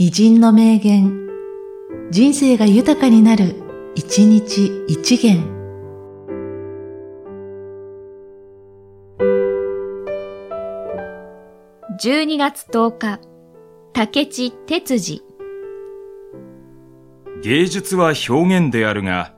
[0.00, 1.28] 偉人の名言、
[2.12, 3.56] 人生が豊かになる、
[3.96, 5.42] 一日一元。
[12.00, 13.20] 12月10日、
[13.92, 15.24] 竹地哲司。
[17.42, 19.34] 芸術は表現であるが、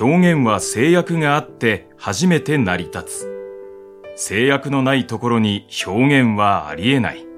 [0.00, 4.14] 表現は制約があって初めて成り立つ。
[4.14, 7.31] 制約のないところに表現はありえない。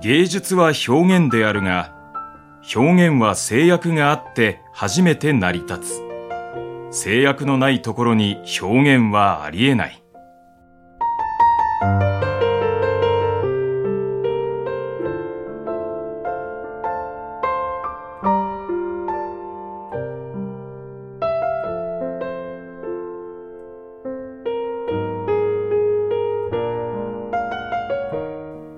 [0.00, 1.92] 芸術は表現であるが、
[2.74, 6.02] 表現は制約があって初めて成り立つ。
[6.90, 10.02] 制約のないところに表現はありえない。